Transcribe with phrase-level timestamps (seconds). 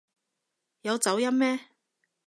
[0.81, 1.59] 有走音咩？